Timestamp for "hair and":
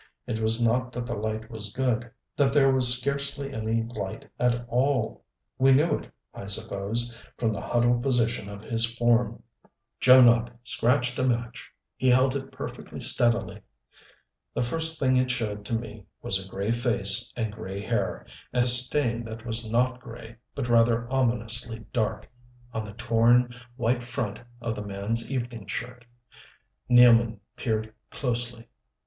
17.79-18.65